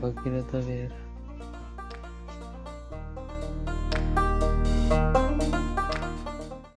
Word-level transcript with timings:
Bagire 0.00 0.42
da 0.52 0.60
ver. 0.66 1.11